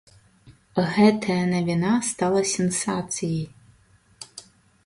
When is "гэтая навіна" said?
0.93-1.91